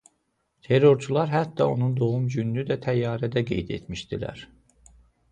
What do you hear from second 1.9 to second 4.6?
doğum gününü də təyyarədə qeyd etmişdilər.